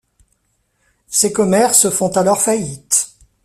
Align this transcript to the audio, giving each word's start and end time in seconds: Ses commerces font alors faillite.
Ses 1.09 1.31
commerces 1.31 1.91
font 1.91 2.07
alors 2.09 2.41
faillite. 2.41 3.11